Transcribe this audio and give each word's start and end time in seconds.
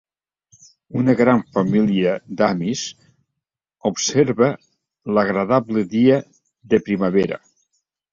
Una 0.99 1.13
gran 1.17 1.41
família 1.57 2.13
d'Amish 2.39 2.85
observa 3.89 4.47
l'agradable 5.19 5.85
dia 5.93 6.17
de 6.73 6.81
primavera 6.89 7.39